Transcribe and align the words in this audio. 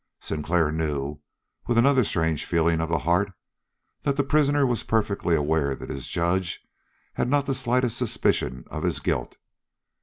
Sinclair 0.19 0.71
knew, 0.71 1.19
with 1.67 1.77
another 1.77 2.03
strange 2.03 2.43
falling 2.43 2.81
of 2.81 2.89
the 2.89 2.97
heart, 2.97 3.31
that 4.01 4.17
the 4.17 4.23
prisoner 4.23 4.65
was 4.65 4.81
perfectly 4.81 5.35
aware 5.35 5.75
that 5.75 5.91
his 5.91 6.07
judge 6.07 6.65
had 7.13 7.29
not 7.29 7.45
the 7.45 7.53
slightest 7.53 7.97
suspicion 7.97 8.63
of 8.71 8.81
his 8.81 8.99
guilt. 8.99 9.37